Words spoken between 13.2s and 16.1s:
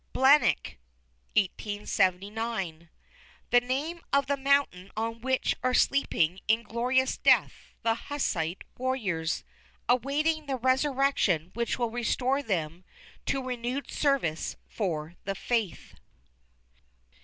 to renewed service for the faith.